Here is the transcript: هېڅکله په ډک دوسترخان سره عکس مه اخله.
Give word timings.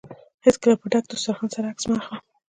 هېڅکله 0.45 0.73
په 0.81 0.85
ډک 0.91 1.03
دوسترخان 1.07 1.49
سره 1.55 1.69
عکس 1.71 1.83
مه 1.89 1.95
اخله. 1.99 2.17